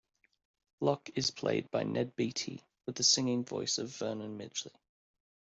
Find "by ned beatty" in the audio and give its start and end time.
1.69-2.63